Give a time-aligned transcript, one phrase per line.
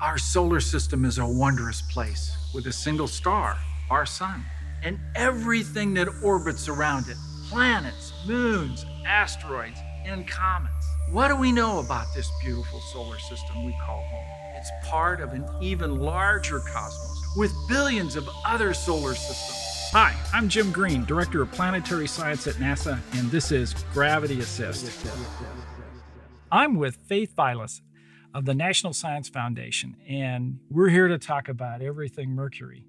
[0.00, 3.58] Our solar system is a wondrous place with a single star,
[3.90, 4.42] our sun,
[4.82, 7.18] and everything that orbits around it
[7.50, 10.86] planets, moons, asteroids, and comets.
[11.12, 14.24] What do we know about this beautiful solar system we call home?
[14.56, 19.90] It's part of an even larger cosmos with billions of other solar systems.
[19.92, 25.06] Hi, I'm Jim Green, Director of Planetary Science at NASA, and this is Gravity Assist.
[26.50, 27.82] I'm with Faith Vilas
[28.34, 32.84] of the National Science Foundation, and we're here to talk about everything Mercury.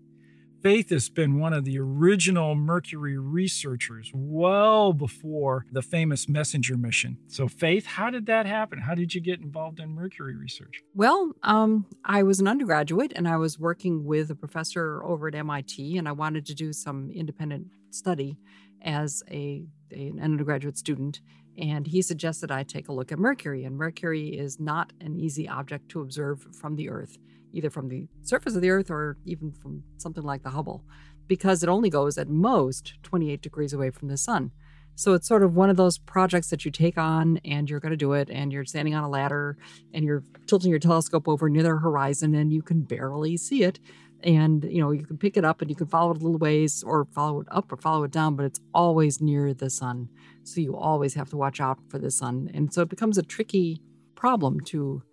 [0.62, 7.18] Faith has been one of the original Mercury researchers well before the famous Messenger mission.
[7.28, 8.78] So, Faith, how did that happen?
[8.78, 10.82] How did you get involved in Mercury research?
[10.94, 15.34] Well, um, I was an undergraduate and I was working with a professor over at
[15.34, 18.38] MIT, and I wanted to do some independent study
[18.84, 21.22] as a, a an undergraduate student
[21.58, 23.64] and he suggested I take a look at Mercury.
[23.64, 27.18] And Mercury is not an easy object to observe from the Earth,
[27.54, 30.84] either from the surface of the Earth or even from something like the Hubble,
[31.28, 34.52] because it only goes at most 28 degrees away from the sun.
[34.96, 37.92] So it's sort of one of those projects that you take on and you're going
[37.92, 39.58] to do it, and you're standing on a ladder
[39.94, 43.80] and you're tilting your telescope over near the horizon and you can barely see it
[44.24, 46.38] and you know you can pick it up and you can follow it a little
[46.38, 50.10] ways or follow it up or follow it down but it's always near the sun.
[50.44, 52.50] So you always have to watch out for the sun.
[52.54, 53.82] And so it becomes a tricky
[54.16, 55.04] problem to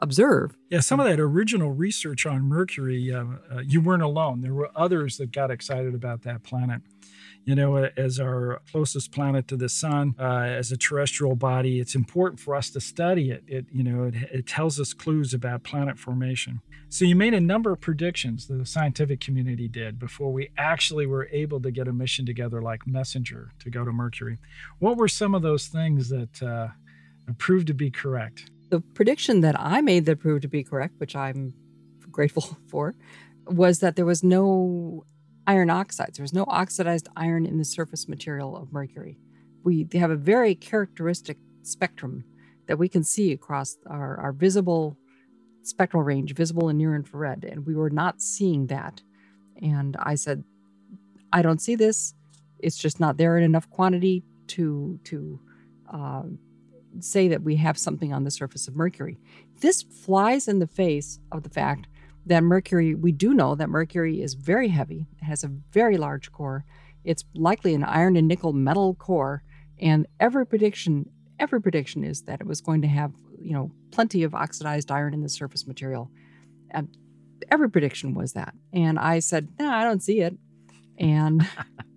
[0.00, 4.54] observe yeah some of that original research on mercury uh, uh, you weren't alone there
[4.54, 6.82] were others that got excited about that planet
[7.48, 11.94] you know, as our closest planet to the sun, uh, as a terrestrial body, it's
[11.94, 13.42] important for us to study it.
[13.46, 16.60] It, you know, it, it tells us clues about planet formation.
[16.90, 21.26] So you made a number of predictions the scientific community did before we actually were
[21.32, 24.36] able to get a mission together like Messenger to go to Mercury.
[24.78, 26.68] What were some of those things that uh,
[27.38, 28.50] proved to be correct?
[28.70, 31.54] The prediction that I made that proved to be correct, which I'm
[32.10, 32.94] grateful for,
[33.46, 35.04] was that there was no
[35.46, 36.18] iron oxides.
[36.18, 39.18] There was no oxidized iron in the surface material of Mercury.
[39.64, 42.24] We have a very characteristic spectrum
[42.66, 44.98] that we can see across our, our visible
[45.62, 49.02] spectral range, visible and near infrared, and we were not seeing that.
[49.60, 50.44] And I said,
[51.32, 52.14] I don't see this.
[52.58, 55.40] It's just not there in enough quantity to to
[55.92, 56.22] uh,
[57.04, 59.18] say that we have something on the surface of Mercury.
[59.60, 61.88] This flies in the face of the fact
[62.26, 66.30] that Mercury, we do know that Mercury is very heavy, it has a very large
[66.30, 66.64] core.
[67.04, 69.42] It's likely an iron and nickel metal core,
[69.80, 71.08] and every prediction,
[71.38, 75.14] every prediction is that it was going to have, you know, plenty of oxidized iron
[75.14, 76.10] in the surface material.
[76.70, 76.88] And
[77.50, 78.54] every prediction was that.
[78.72, 80.36] And I said, "No, I don't see it."
[80.98, 81.48] And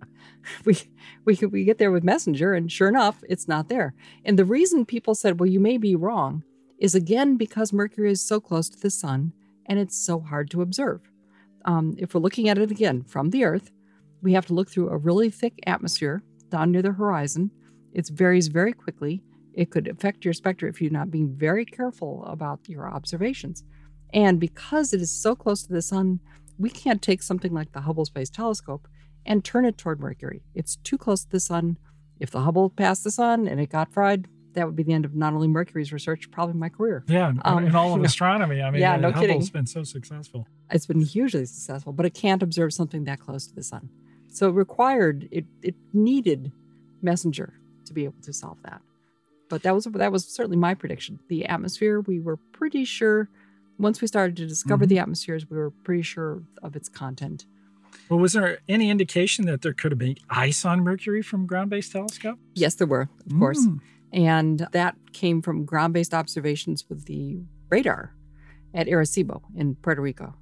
[0.64, 0.76] we
[1.24, 3.94] we we get there with Messenger, and sure enough, it's not there.
[4.24, 6.44] And the reason people said, "Well, you may be wrong,"
[6.78, 9.32] is again because Mercury is so close to the sun
[9.66, 11.00] and it's so hard to observe.
[11.64, 13.70] Um, if we're looking at it again from the Earth,
[14.20, 17.50] we have to look through a really thick atmosphere down near the horizon.
[17.92, 19.22] It varies very quickly.
[19.54, 23.64] It could affect your spectra if you're not being very careful about your observations.
[24.12, 26.20] And because it is so close to the sun,
[26.58, 28.88] we can't take something like the Hubble Space Telescope
[29.24, 30.42] and turn it toward Mercury.
[30.54, 31.78] It's too close to the sun.
[32.18, 35.04] If the Hubble passed the sun and it got fried, that would be the end
[35.04, 37.04] of not only Mercury's research, probably my career.
[37.08, 38.62] Yeah, um, in all of astronomy.
[38.62, 39.46] I mean, yeah, no Hubble's kidding.
[39.52, 40.46] been so successful.
[40.70, 43.88] It's been hugely successful, but it can't observe something that close to the sun.
[44.28, 45.46] So it required it.
[45.62, 46.52] It needed
[47.02, 47.54] Messenger
[47.86, 48.80] to be able to solve that.
[49.48, 51.18] But that was that was certainly my prediction.
[51.28, 53.28] The atmosphere, we were pretty sure.
[53.78, 54.90] Once we started to discover mm-hmm.
[54.90, 57.46] the atmospheres, we were pretty sure of its content.
[58.12, 61.92] Well, was there any indication that there could have been ice on Mercury from ground-based
[61.92, 62.38] telescope?
[62.54, 63.38] Yes, there were, of mm.
[63.38, 63.66] course.
[64.12, 67.40] And that came from ground based observations with the
[67.70, 68.14] radar
[68.74, 70.34] at Arecibo in Puerto Rico.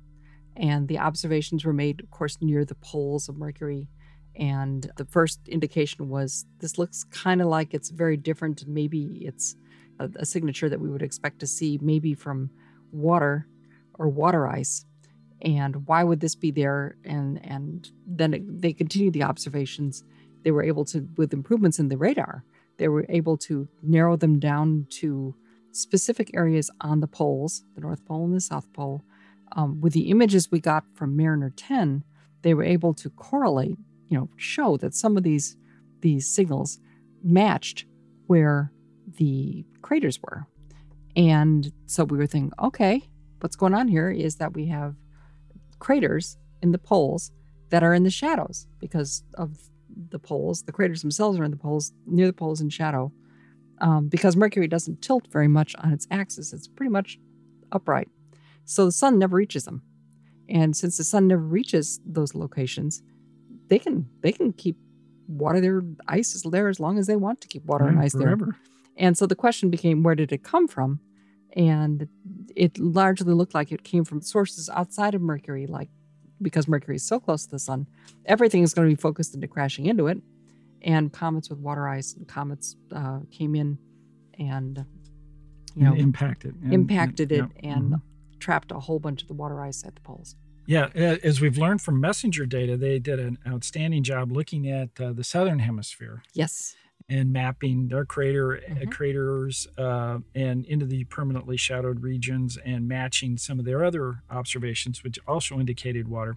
[0.57, 3.87] And the observations were made, of course, near the poles of Mercury.
[4.35, 8.67] And the first indication was this looks kind of like it's very different.
[8.67, 9.55] Maybe it's
[10.01, 12.51] a, a, signature that we would expect to see, maybe from
[12.91, 13.47] water
[13.95, 14.87] or water ice.
[15.43, 16.97] And why would this be there?
[17.05, 20.05] And and then it, they continued the observations.
[20.43, 22.45] They were able to, with improvements in the radar,
[22.79, 25.35] they were able to narrow them down to
[25.73, 29.05] specific areas on the poles, the North Pole and the South Pole.
[29.53, 32.05] Um, with the images we got from Mariner 10,
[32.43, 33.77] they were able to correlate,
[34.09, 35.57] you know, show that some of these
[36.01, 36.79] these signals
[37.23, 37.85] matched
[38.27, 38.73] where
[39.19, 40.47] the craters were.
[41.17, 43.03] And so we were thinking, okay,
[43.41, 44.95] what's going on here is that we have
[45.81, 47.33] craters in the poles
[47.71, 49.59] that are in the shadows because of
[50.11, 50.63] the poles.
[50.63, 53.13] The craters themselves are in the poles, near the poles in shadow.
[53.81, 57.19] Um, because Mercury doesn't tilt very much on its axis, it's pretty much
[57.73, 58.09] upright.
[58.65, 59.83] So the sun never reaches them.
[60.49, 63.03] And since the sun never reaches those locations,
[63.69, 64.77] they can they can keep
[65.29, 68.07] water there ice is there as long as they want to keep water and Right,
[68.07, 68.37] ice there.
[68.97, 71.01] And so the question became, where did it come from?
[71.55, 72.09] And
[72.55, 75.89] it largely looked like it came from sources outside of Mercury, like
[76.43, 77.87] because Mercury is so close to the sun,
[78.25, 80.19] everything is going to be focused into crashing into it.
[80.83, 83.79] And comets with water ice and comets uh, came in
[84.39, 84.85] and,
[85.75, 86.55] you know, And impacted.
[86.63, 88.03] and- impacted it yeah, and mhm.
[88.39, 90.37] trapped a whole bunch of the water ice at the poles.
[90.67, 95.13] Yeah, as we've learned from messenger data, they did an outstanding job looking at uh,
[95.13, 96.77] the southern hemisphere Yes.
[97.11, 98.91] And mapping their crater uh, Mhm.
[98.93, 105.03] craters uh, and into the permanently shadowed regions and matching some of their other observations,
[105.03, 106.37] which also indicated water.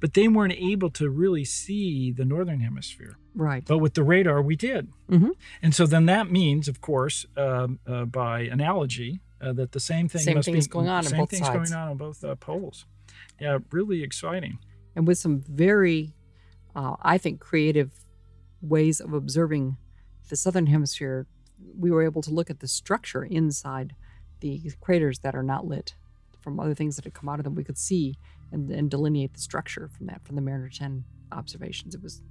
[0.00, 3.16] But they weren't able to really see the northern hemisphere.
[3.34, 3.64] Right.
[3.64, 4.88] But with the radar, we did.
[5.08, 5.30] Mhm.
[5.62, 10.08] And so then that means, of course, um, uh, by analogy, uh, that the same
[10.08, 11.70] thing Same must thing be is going on on same both thing's sides.
[11.70, 12.86] going on on both uh, poles.
[13.40, 14.58] Yeah, really exciting.
[14.96, 16.12] and with some very,
[16.74, 17.90] uh, I think, creative
[18.60, 19.76] ways of observing
[20.28, 21.26] the southern hemisphere,
[21.78, 23.94] we were able to look at the structure inside
[24.40, 25.94] the craters that are not lit.
[26.40, 28.16] From other things that had come out of them, we could see
[28.52, 31.94] and, and delineate the structure from that, from the Mariner 10 observations.
[31.94, 32.22] It was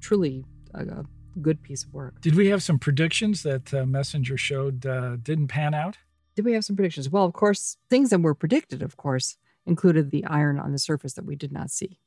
[0.00, 1.04] truly a, a
[1.40, 2.20] good piece of work.
[2.20, 5.98] Did we have some predictions that uh, Messenger showed uh, didn't pan out?
[6.36, 7.08] Did we have some predictions?
[7.08, 9.36] Well, of course, things that were predicted, of course,
[9.66, 11.98] included the iron on the surface that we did not see.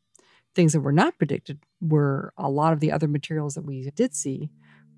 [0.53, 4.15] Things that were not predicted were a lot of the other materials that we did
[4.15, 4.49] see,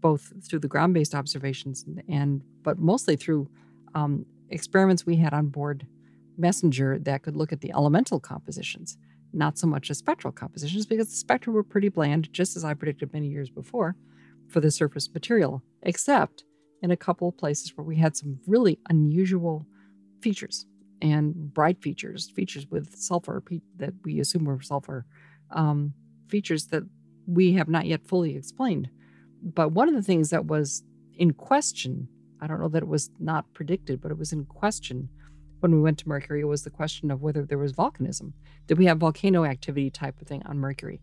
[0.01, 3.49] both through the ground-based observations and, but mostly through
[3.95, 5.85] um, experiments we had on board
[6.37, 8.97] Messenger that could look at the elemental compositions,
[9.33, 12.73] not so much the spectral compositions, because the spectra were pretty bland, just as I
[12.73, 13.95] predicted many years before,
[14.47, 16.45] for the surface material, except
[16.81, 19.65] in a couple of places where we had some really unusual
[20.21, 20.65] features
[21.01, 23.43] and bright features, features with sulfur
[23.77, 25.05] that we assume were sulfur,
[25.51, 25.93] um,
[26.27, 26.83] features that
[27.27, 28.89] we have not yet fully explained.
[29.41, 30.83] But one of the things that was
[31.17, 32.07] in question,
[32.41, 35.09] I don't know that it was not predicted, but it was in question
[35.59, 38.31] when we went to Mercury, was the question of whether there was volcanism.
[38.67, 41.01] Did we have volcano activity type of thing on Mercury?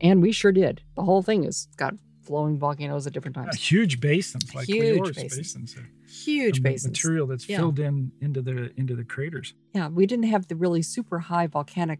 [0.00, 0.82] And we sure did.
[0.94, 1.94] The whole thing has got
[2.24, 3.56] flowing volcanoes at different times.
[3.56, 5.36] huge basins like Huge basins.
[5.36, 5.76] basins.
[6.08, 6.92] Huge basins.
[6.92, 7.56] Material that's Yeah.
[7.58, 9.54] filled in into the into the craters.
[9.74, 11.98] Yeah, we didn't have the really super high volcanic,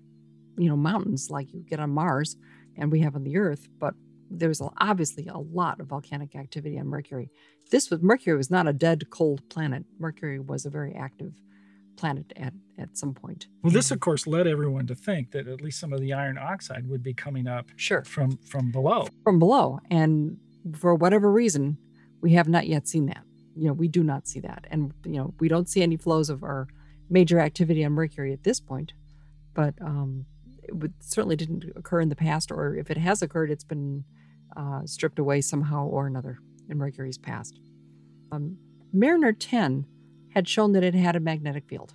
[0.59, 2.37] you know, mountains like you get on Mars
[2.77, 3.95] and we have on the Earth, but
[4.31, 7.31] there was obviously a lot of volcanic activity on Mercury.
[7.71, 9.85] This was Mercury was not a dead cold planet.
[9.99, 11.33] Mercury was a very active
[11.97, 13.47] planet at at some point.
[13.63, 16.39] Well, this of course led everyone to think that at least some of the iron
[16.39, 19.09] oxide would be coming up sure from from below.
[19.25, 20.39] from below, and
[20.75, 21.79] for whatever reason,
[22.21, 23.23] we have not yet seen that.
[23.57, 26.31] You know, we do not see that, and you know, we don't see any flows
[26.31, 26.69] of our
[27.09, 28.93] major activity on Mercury at this point.
[29.55, 30.27] But um,
[30.69, 34.05] it would, certainly didn't occur in the past, or if it has occurred, it's been
[34.57, 37.61] uh, stripped away somehow or another in Mercury's past.
[38.33, 38.59] Um,
[38.93, 39.87] Mariner 10
[40.35, 41.95] had shown that it had a magnetic field,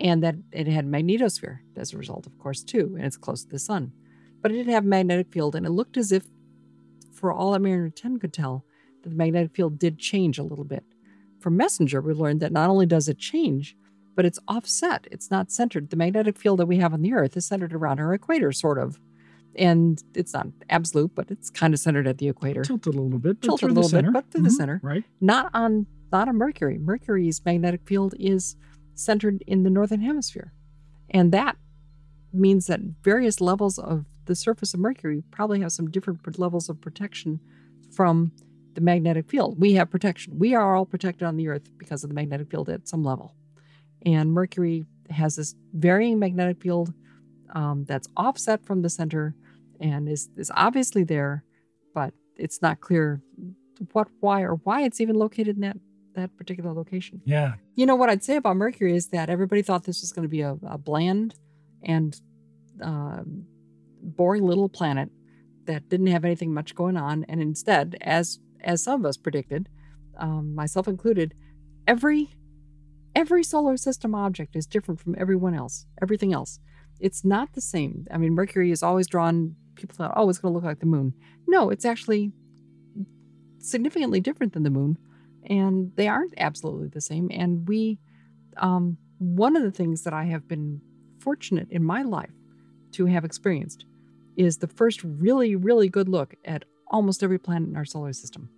[0.00, 3.44] and that it had a magnetosphere as a result, of course, too, and it's close
[3.44, 3.92] to the sun.
[4.40, 6.24] But it did have a magnetic field, and it looked as if
[7.12, 8.64] for all that Mariner 10 could tell,
[9.02, 10.84] that the magnetic field did change a little bit.
[11.38, 13.76] From Messenger, we learned that not only does it change,
[14.14, 15.06] but it's offset.
[15.10, 15.90] It's not centered.
[15.90, 18.78] The magnetic field that we have on the Earth is centered around our equator, sort
[18.78, 18.98] of.
[19.54, 22.62] And it's not absolute, but it's kind of centered at the equator.
[22.62, 24.80] Tilted a little bit, Tilted a the little bit, but through the Mhm, center.
[24.82, 25.04] Right.
[25.20, 26.76] Not on not on Mercury.
[26.76, 28.54] Mercury's magnetic field is
[28.94, 30.52] centered in the northern hemisphere.
[31.08, 31.56] And that
[32.34, 36.82] means that various levels of the surface of Mercury probably have some different levels of
[36.82, 37.40] protection
[37.94, 38.32] from
[38.74, 39.58] the magnetic field.
[39.58, 40.38] We have protection.
[40.38, 43.34] We are all protected on the Earth because of the magnetic field at some level.
[44.04, 46.92] And Mercury has this varying magnetic field
[47.54, 49.34] um, that's offset from the center
[49.80, 51.44] and is, is obviously there,
[51.94, 53.20] but it's not clear
[53.92, 55.76] what, why, or why it's even located in that,
[56.14, 57.20] that particular location.
[57.24, 57.54] Yeah.
[57.74, 60.28] You know what I'd say about Mercury is that everybody thought this was going to
[60.28, 61.34] be a, a bland
[61.82, 62.20] and
[62.80, 63.44] um
[64.02, 65.10] boring little planet
[65.66, 69.68] that didn't have anything much going on, and instead, as as some of us predicted,
[70.18, 71.34] um, myself included,
[71.86, 72.34] every
[73.14, 75.86] every solar system object is different from everyone else.
[76.00, 76.58] Everything else,
[77.00, 78.06] it's not the same.
[78.10, 79.56] I mean, Mercury is always drawn.
[79.74, 81.14] People thought, oh, it's going to look like the moon.
[81.46, 82.32] No, it's actually
[83.58, 84.98] significantly different than the moon
[85.44, 87.28] and they aren't absolutely the same.
[87.32, 87.98] And we,
[88.58, 90.80] um, one of the things that I have been
[91.20, 92.32] fortunate in my life
[92.92, 93.84] to have experienced
[94.36, 98.48] is the first really, really good look at almost every planet in our solar system.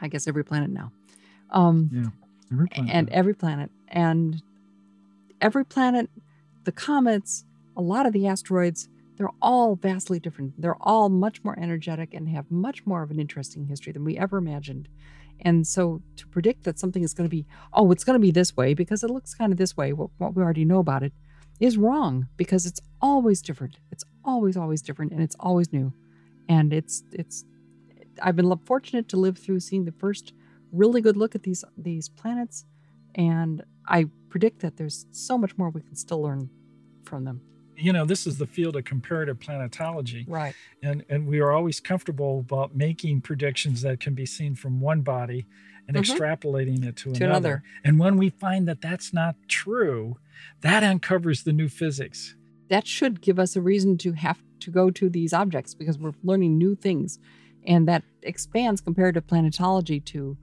[0.00, 0.92] I guess every planet now.
[1.50, 1.90] Um,
[2.52, 3.70] Every planet and every planet.
[3.88, 4.42] And
[5.40, 6.10] every planet,
[6.64, 7.44] the comets,
[7.76, 10.60] a lot of the asteroids, they're all vastly different.
[10.60, 14.16] They're all much more energetic and have much more of an interesting history than we
[14.16, 14.88] ever imagined.
[15.40, 18.30] And so to predict that something is going to be, oh, it's going to be
[18.30, 21.02] this way because it looks kind of this way, what, what we already know about
[21.02, 21.12] it,
[21.60, 23.78] is wrong because it's always different.
[23.90, 25.92] It's always, always different and it's always new.
[26.48, 27.44] And it's, it's,
[28.22, 30.32] I've been fortunate to live through seeing the first
[30.72, 32.64] really good look at these, these planets.
[33.14, 36.50] And I predict that there's so much more we can still learn
[37.04, 37.40] from them
[37.78, 41.80] you know this is the field of comparative planetology right and and we are always
[41.80, 45.46] comfortable about making predictions that can be seen from one body
[45.86, 46.12] and mm-hmm.
[46.12, 47.28] extrapolating it to, to another.
[47.28, 50.18] another and when we find that that's not true
[50.60, 52.34] that uncovers the new physics
[52.68, 56.12] that should give us a reason to have to go to these objects because we're
[56.22, 57.18] learning new things
[57.66, 60.36] and that expands comparative planetology to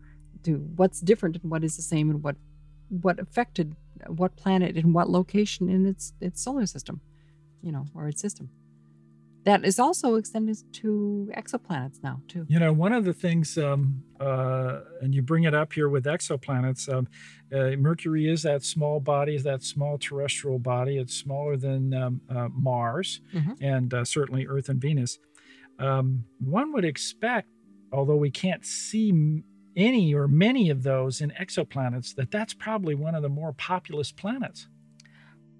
[0.45, 2.35] to what's different and what is the same and what
[2.89, 3.75] what affected
[4.07, 7.01] what planet in what location in its its solar system
[7.65, 8.49] you know, or its system.
[9.43, 12.45] That is also extended to exoplanets now, too.
[12.47, 16.05] You know, one of the things, um, uh, and you bring it up here with
[16.05, 17.07] exoplanets, um,
[17.53, 20.97] uh, Mercury is that small body, is that small terrestrial body.
[20.97, 23.51] It's smaller than um, uh, Mars mm-hmm.
[23.61, 25.19] and uh, certainly Earth and Venus.
[25.77, 27.49] Um, one would expect,
[27.91, 29.11] although we can't see
[29.75, 34.11] any or many of those in exoplanets, that that's probably one of the more populous
[34.11, 34.67] planets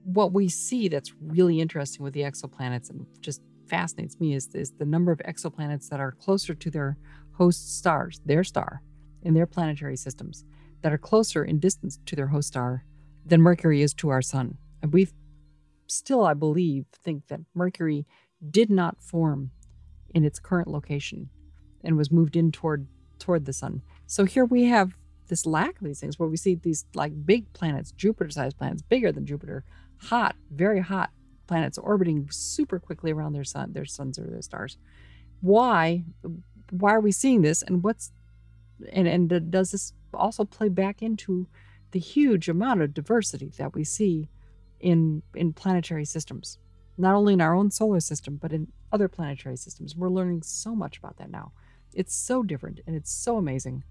[0.05, 4.71] what we see that's really interesting with the exoplanets and just fascinates me is, is
[4.77, 6.95] the number of exoplanets that are closer to their
[7.33, 8.83] host stars, their star,
[9.23, 10.45] in their planetary systems,
[10.83, 12.85] that are closer in distance to their host star
[13.25, 14.57] than Mercury is to our sun.
[14.83, 15.07] And we
[15.87, 18.05] still, I believe, think that Mercury
[18.51, 19.49] did not form
[20.13, 21.29] in its current location
[21.83, 23.81] and was moved in toward toward the sun.
[24.07, 24.95] So here we have
[25.27, 29.11] this lack of these things where we see these like big planets, Jupiter-sized planets, bigger
[29.11, 29.63] than Jupiter,
[29.97, 31.09] hot, very hot
[31.47, 34.77] planets orbiting super quickly around their sun, their suns or their stars.
[35.41, 36.03] Why?
[36.71, 37.61] Why are we seeing this?
[37.61, 38.11] And what's
[38.91, 41.47] and and does this also play back into
[41.91, 44.29] the huge amount of diversity that we see
[44.79, 46.57] in in planetary systems,
[46.97, 49.95] not only in our own solar system but in other planetary systems?
[49.95, 51.51] We're learning so much about that now.
[51.93, 53.83] It's so different and it's so amazing.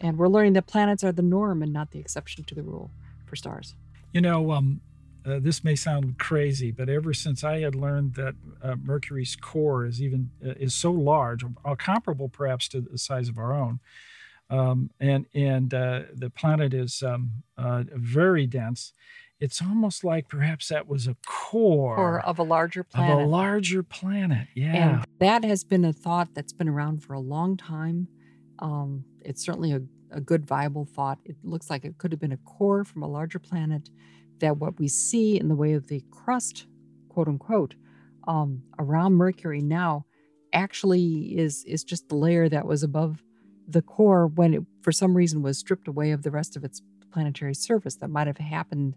[0.00, 2.90] And we're learning that planets are the norm and not the exception to the rule
[3.26, 3.74] for stars.
[4.12, 4.80] You know, um,
[5.26, 9.86] uh, this may sound crazy, but ever since I had learned that uh, Mercury's core
[9.86, 13.80] is even uh, is so large, uh, comparable perhaps to the size of our own,
[14.50, 18.92] um, and and uh, the planet is um, uh, very dense.
[19.40, 23.16] It's almost like perhaps that was a core or of a larger planet.
[23.16, 24.74] Of a larger planet, yeah.
[24.74, 28.08] And that has been a thought that's been around for a long time.
[28.58, 31.18] Um, it's certainly a, a good, viable thought.
[31.24, 33.90] It looks like it could have been a core from a larger planet
[34.40, 36.66] that what we see in the way of the crust,
[37.08, 37.74] quote unquote,
[38.26, 40.06] um, around Mercury now
[40.52, 43.22] actually is is just the layer that was above
[43.66, 46.80] the core when it for some reason was stripped away of the rest of its
[47.12, 48.94] planetary surface that might have happened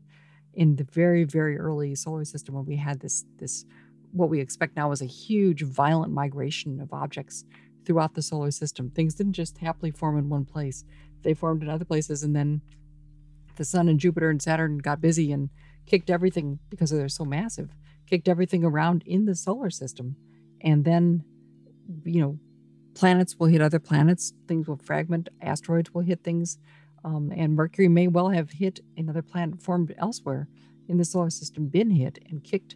[0.53, 3.65] in the very very early solar system when we had this this
[4.11, 7.43] what we expect now is a huge violent migration of objects
[7.87, 10.83] throughout the solar system things didn't just happily form in one place
[11.23, 12.61] they formed in other places and then
[13.57, 15.49] the sun and Jupiter and Saturn got busy and
[15.85, 17.71] kicked everything because they're so massive,
[18.07, 20.15] kicked everything around in the solar system.
[20.61, 21.23] And then,
[22.05, 22.39] you know,
[22.93, 26.57] planets will hit other planets, things will fragment, asteroids will hit things,
[27.03, 30.47] um, and Mercury may well have hit another planet formed elsewhere
[30.87, 32.75] in the solar system, been hit and kicked.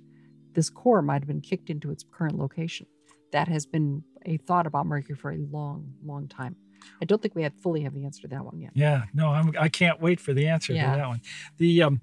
[0.54, 2.86] This core might have been kicked into its current location.
[3.32, 6.56] That has been a thought about Mercury for a long, long time.
[7.02, 8.72] I don't think we have fully have the answer to that one yet.
[8.74, 10.92] Yeah, no, I'm, I can not wait for the answer yeah.
[10.92, 11.22] to that one.
[11.58, 12.02] The um,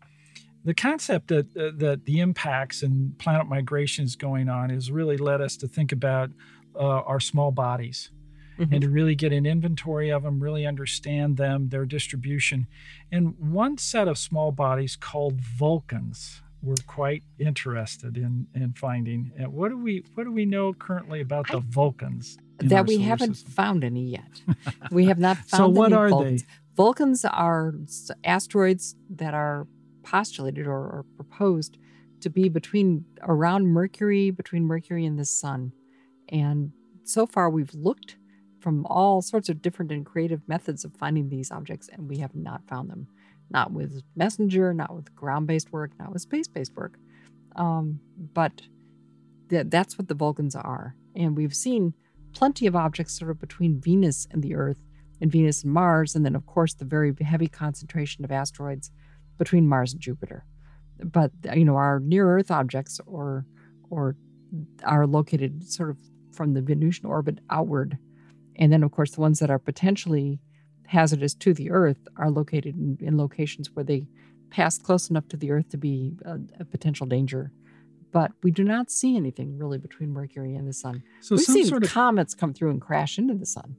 [0.65, 5.41] the concept that uh, that the impacts and planet migrations going on has really led
[5.41, 6.31] us to think about
[6.75, 8.11] uh, our small bodies.
[8.59, 8.73] Mm-hmm.
[8.75, 12.67] And to really get an inventory of them, really understand them, their distribution.
[13.13, 19.33] And one set of small bodies called Vulcans we're quite interested in in finding.
[19.39, 22.39] And what do we what do we know currently about the Vulcans?
[22.61, 23.53] that we haven't system.
[23.53, 24.43] found any yet.
[24.91, 25.65] we have not found.
[25.65, 25.75] Any.
[25.75, 26.43] So what are Vulcans.
[26.43, 26.49] they?
[26.75, 27.75] Vulcans are
[28.25, 29.67] asteroids that are
[30.03, 31.79] postulated or, or, proposed
[32.21, 35.73] to be between around Mercury, between Mercury and the Sun,
[36.29, 36.73] and
[37.05, 38.17] so far we've looked
[38.61, 42.35] from all sorts of different and creative methods of finding these objects, and we have
[42.35, 43.09] not found them.
[43.51, 46.99] Not with messenger, not with ground-based work, not with space-based work,
[47.57, 48.01] um,
[48.35, 48.63] but
[49.49, 51.95] th- that's what the Vulcans are, and we've seen
[52.33, 54.79] plenty of objects sort of between Venus and the Earth,
[55.21, 58.91] and Venus and Mars, and then, of course, the very heavy concentration of asteroids
[59.39, 60.45] between Mars and Jupiter.
[61.05, 63.47] but you know, our near Earth objects or
[63.91, 64.17] or
[64.85, 65.99] are located sort of
[66.33, 67.99] from the Venusian orbit outward,
[68.57, 70.41] and then of course the ones that are potentially
[70.89, 74.07] hazardous to the Earth are located in, in locations where they
[74.51, 77.53] pass close enough to the Earth to be a, a, potential danger.
[78.11, 81.03] But we do not see anything really between Mercury and the Sun.
[81.21, 81.91] So We've seen sort of...
[81.91, 83.77] comets come through and crash into the Sun.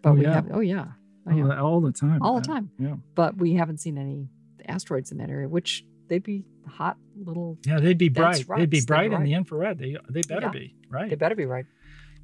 [0.00, 0.32] But oh, we yeah.
[0.32, 0.86] have, oh yeah,
[1.26, 1.60] oh, yeah.
[1.60, 2.70] all the time, all the time.
[2.78, 2.94] Yeah.
[3.14, 4.28] But we haven't seen any
[4.66, 7.58] asteroids in that area, which they'd be hot little.
[7.66, 8.46] Yeah, they'd be bright.
[8.56, 9.78] They'd be bright in the infrared.
[9.78, 10.52] They they better yeah.
[10.52, 11.10] be right.
[11.10, 11.66] They better be right.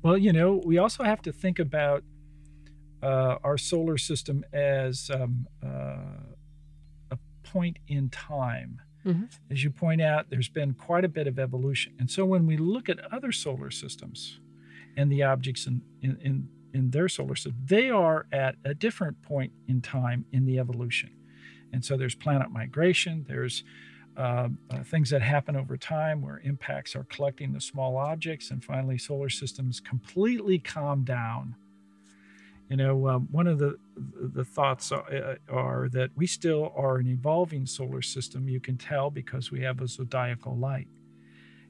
[0.02, 2.04] Well, you know, we also have to think about
[3.04, 6.32] uh, our solar system as um, uh,
[7.10, 8.80] a point in time.
[9.04, 9.24] Mm-hmm.
[9.50, 11.92] As you point out, there's been quite a bit of evolution.
[11.98, 14.40] And so when we look at other solar systems
[14.96, 19.20] and the objects in, in, in, in their solar system, they are at a different
[19.20, 21.10] point in time in the evolution.
[21.70, 23.64] And so there's planet migration, there's
[24.16, 28.62] uh, uh, things that happen over time where impacts are collecting the small objects, and
[28.62, 31.56] finally, solar systems completely calm down
[32.68, 36.96] you know, um, one of the the thoughts are, uh, are, that we still are
[36.96, 38.48] an evolving solar system.
[38.48, 40.88] You can tell because we have a zodiacal light,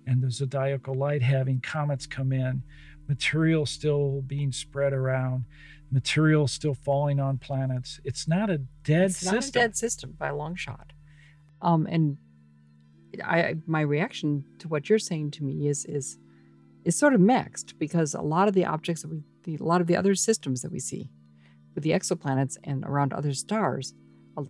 [0.07, 2.63] and the zodiacal light having comets come in,
[3.09, 5.45] material still being spread around,
[5.91, 8.01] material still falling on planets.
[8.05, 9.35] It's not a dead it's system.
[9.35, 10.93] Not a dead system by a long shot.
[11.61, 12.19] Um, and
[13.23, 16.19] I, my reaction to what you're saying to me is is
[16.85, 19.81] is sort of mixed because a lot of the objects that we the, a lot
[19.81, 21.11] of the other systems that we see
[21.75, 23.95] with the exoplanets and around other stars.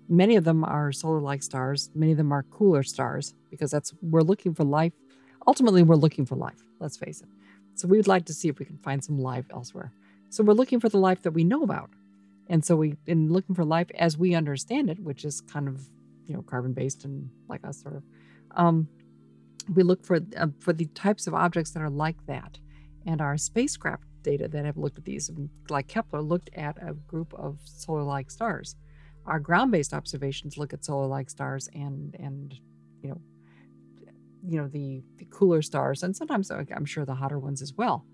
[0.09, 3.93] Many of them are solar like stars, many of them are cooler stars because that's
[4.01, 4.93] we're looking for life.
[5.47, 7.29] Ultimately, we're looking for life, let's face it.
[7.75, 9.93] So we would like to see if we can find some life elsewhere.
[10.31, 11.91] So we're looking for the life that we know about.
[12.49, 15.89] And so we've been looking for life as we understand it, which is kind of,
[16.27, 18.03] you know, carbon based and like us sort of.
[18.53, 18.89] Um,
[19.73, 22.59] we look for uh, for the types of objects that are like that.
[23.07, 25.31] And our spacecraft data that have looked at these,
[25.69, 28.77] like Kepler looked at a group of solar-like stars.
[29.27, 32.55] Our ground-based observations look at solar-like stars and and
[33.03, 33.21] you know
[34.47, 38.05] you know the the cooler stars and sometimes I'm sure the hotter ones as well.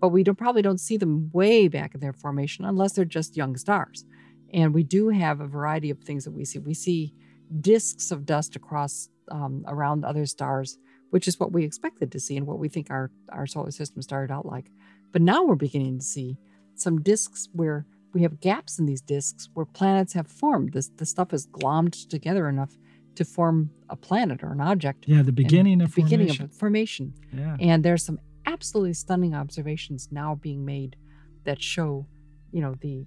[0.00, 3.36] But we don't probably don't see them way back in their formation unless they're just
[3.36, 4.04] young stars.
[4.52, 6.58] And we do have a variety of things that we see.
[6.58, 7.12] We see
[7.60, 10.78] disks of dust across um, around other stars,
[11.10, 14.02] which is what we expected to see and what we think our, our solar system
[14.02, 14.70] started out like.
[15.12, 16.38] But now we're beginning to see
[16.74, 20.72] some disks where we have gaps in these disks where planets have formed.
[20.72, 22.76] This the stuff is glommed together enough
[23.16, 25.04] to form a planet or an object.
[25.06, 26.18] Yeah, the beginning of the formation.
[26.18, 27.14] beginning of formation.
[27.32, 27.56] Yeah.
[27.60, 30.96] And there's some absolutely stunning observations now being made
[31.44, 32.06] that show,
[32.52, 33.06] you know, the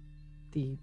[0.51, 0.77] the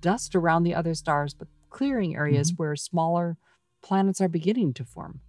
[0.00, 2.62] dust around the other stars, but clearing areas mm-hmm.
[2.62, 3.36] where smaller
[3.82, 5.20] planets are beginning to form.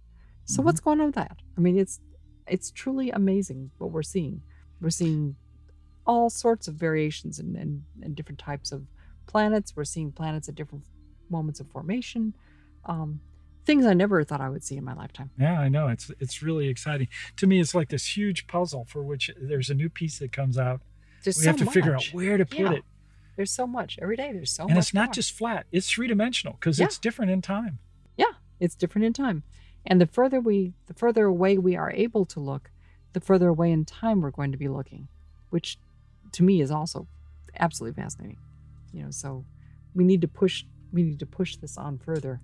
[0.48, 0.64] So mm-hmm.
[0.64, 1.36] what's going on with that?
[1.56, 2.00] I mean, it's
[2.46, 4.42] it's truly amazing what we're seeing.
[4.80, 5.36] We're seeing
[6.06, 8.86] all sorts of variations and, and, and different types of
[9.26, 9.74] planets.
[9.76, 10.84] We're seeing planets at different
[11.28, 12.34] moments of formation.
[12.86, 13.20] Um,
[13.66, 15.30] things I never thought I would see in my lifetime.
[15.38, 15.88] Yeah, I know.
[15.88, 17.08] It's it's really exciting.
[17.36, 20.56] To me, it's like this huge puzzle for which there's a new piece that comes
[20.56, 20.80] out.
[21.24, 21.74] There's we so have to much.
[21.74, 22.72] figure out where to put yeah.
[22.72, 22.84] it.
[23.36, 24.32] There's so much every day.
[24.32, 24.76] There's so and much.
[24.76, 25.14] And it's not more.
[25.14, 25.66] just flat.
[25.70, 26.86] It's three dimensional because yeah.
[26.86, 27.78] it's different in time.
[28.16, 29.42] Yeah, it's different in time.
[29.88, 32.70] And the further we, the further away we are able to look,
[33.14, 35.08] the further away in time we're going to be looking,
[35.48, 35.78] which
[36.32, 37.08] to me is also
[37.58, 38.36] absolutely fascinating.
[38.92, 39.46] You know, so
[39.94, 42.40] we need to push we need to push this on further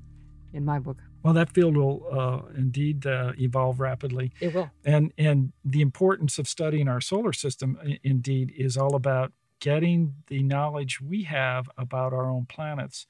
[0.52, 0.98] in my book.
[1.22, 4.32] Well, that field will uh, indeed uh, evolve rapidly.
[4.40, 4.70] It will.
[4.84, 10.42] And and the importance of studying our solar system, indeed, is all about getting the
[10.42, 13.06] knowledge we have about our own planets,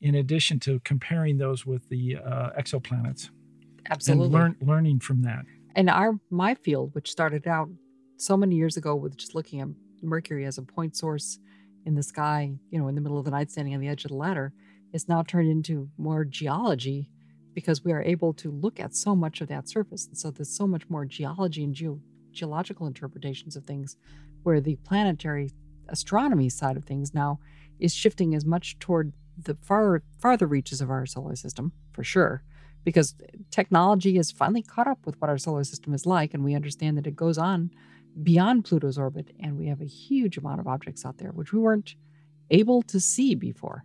[0.00, 3.30] in addition to comparing those with the uh, exoplanets.
[3.90, 4.26] Absolutely.
[4.26, 7.68] And learn, learning from that and our my field which started out
[8.16, 9.68] so many years ago with just looking at
[10.02, 11.38] mercury as a point source
[11.86, 14.04] in the sky you know in the middle of the night standing on the edge
[14.04, 14.52] of the ladder
[14.92, 17.10] is now turned into more geology
[17.54, 20.56] because we are able to look at so much of that surface and so there's
[20.56, 22.00] so much more geology and geo-
[22.32, 23.96] geological interpretations of things
[24.42, 25.50] where the planetary
[25.88, 27.38] astronomy side of things now
[27.78, 32.42] is shifting as much toward the far farther reaches of our solar system for sure
[32.84, 33.14] because
[33.50, 36.96] technology has finally caught up with what our solar system is like, and we understand
[36.96, 37.70] that it goes on
[38.22, 41.60] beyond Pluto's orbit, and we have a huge amount of objects out there which we
[41.60, 41.94] weren't
[42.50, 43.84] able to see before.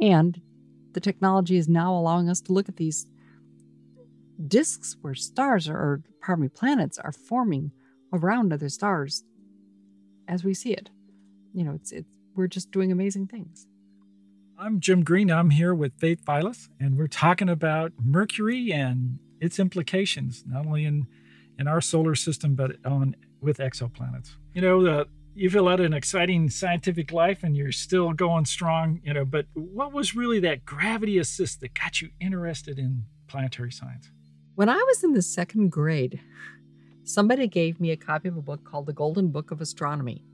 [0.00, 0.40] And
[0.92, 3.06] the technology is now allowing us to look at these
[4.46, 7.72] disks where stars are, or pardon me, planets are forming
[8.12, 9.24] around other stars
[10.28, 10.90] as we see it.
[11.52, 13.66] You know, it's it's we're just doing amazing things.
[14.60, 15.30] I'm Jim Green.
[15.30, 20.84] I'm here with Faith Vilas, and we're talking about Mercury and its implications, not only
[20.84, 21.06] in,
[21.60, 24.30] in our solar system, but on with exoplanets.
[24.54, 29.00] You know, uh, the, you've led an exciting scientific life and you're still going strong,
[29.04, 33.70] you know, but what was really that gravity assist that got you interested in planetary
[33.70, 34.10] science?
[34.56, 36.20] When I was in the second grade,
[37.04, 40.24] somebody gave me a copy of a book called The Golden Book of Astronomy.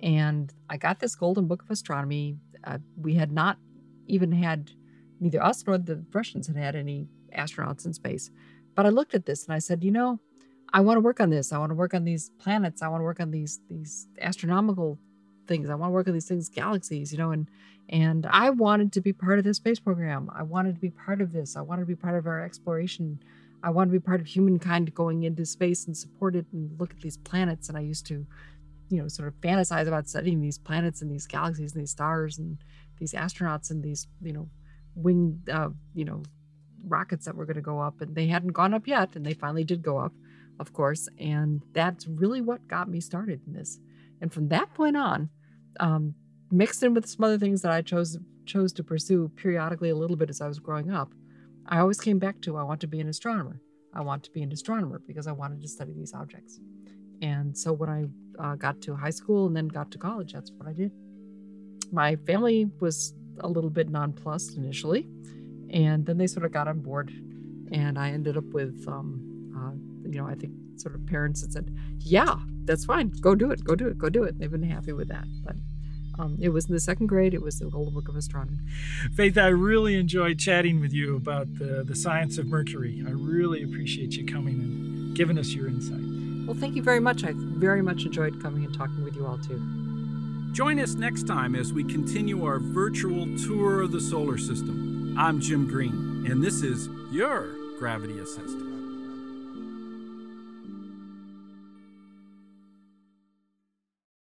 [0.00, 2.38] And I got this Golden Book of Astronomy.
[2.66, 3.58] Uh, we had not
[4.06, 4.72] even had,
[5.20, 8.30] neither us nor the Russians had had any astronauts in space.
[8.74, 10.20] But I looked at this and I said, you know,
[10.72, 11.52] I want to work on this.
[11.52, 12.82] I want to work on these planets.
[12.82, 14.98] I want to work on these these astronomical
[15.46, 15.70] things.
[15.70, 17.48] I want to work on these things, galaxies, you know, and
[17.88, 20.28] and I wanted to be part of this space program.
[20.34, 21.56] I wanted to be part of this.
[21.56, 23.20] I wanted to be part of our exploration.
[23.62, 26.90] I wanted to be part of humankind going into space and support it and look
[26.90, 27.68] at these planets.
[27.68, 28.26] And I used to,
[28.88, 32.38] you know, sort of fantasize about studying these planets and these galaxies and these stars
[32.38, 32.58] and
[32.98, 34.48] these astronauts and these, you know,
[34.94, 36.22] winged, uh, you know,
[36.86, 38.00] rockets that were going to go up.
[38.00, 40.12] And they hadn't gone up yet, and they finally did go up
[40.58, 41.08] of course.
[41.18, 43.78] And that's really what got me started in this.
[44.20, 45.28] And from that point on,
[45.80, 46.14] um,
[46.50, 50.16] mixed in with some other things that I chose chose to pursue periodically a little
[50.16, 51.12] bit as I was growing up,
[51.66, 53.60] I always came back to I want to be an astronomer.
[53.92, 56.60] I want to be an astronomer because I wanted to study these objects.
[57.22, 58.04] And so when I
[58.38, 60.92] uh, got to high school and then got to college, that's what I did.
[61.92, 65.06] My family was a little bit nonplussed initially,
[65.70, 67.10] and then they sort of got on board,
[67.72, 69.72] and I ended up with um, uh,
[70.08, 73.10] you know, I think sort of parents that said, yeah, that's fine.
[73.20, 73.64] Go do it.
[73.64, 73.98] Go do it.
[73.98, 74.38] Go do it.
[74.38, 75.24] They've been happy with that.
[75.44, 75.56] But
[76.18, 77.34] um, it was in the second grade.
[77.34, 78.58] It was the Golden Book of Astronomy.
[79.14, 83.02] Faith, I really enjoyed chatting with you about the, the science of Mercury.
[83.06, 86.25] I really appreciate you coming and giving us your insight.
[86.46, 87.24] Well, thank you very much.
[87.24, 89.60] I very much enjoyed coming and talking with you all too.
[90.52, 95.16] Join us next time as we continue our virtual tour of the solar system.
[95.18, 98.75] I'm Jim Green, and this is your Gravity Assist.